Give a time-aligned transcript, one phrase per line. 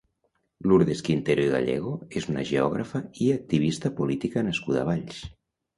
[0.71, 1.93] Lurdes Quintero i Gallego
[2.23, 5.25] és una geògrafa i activista política nascuda a Valls.